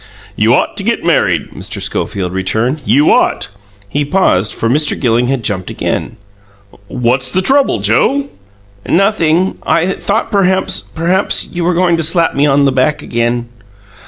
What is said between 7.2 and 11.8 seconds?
the trouble, Joe?" "Nothing. I thought perhaps perhaps you were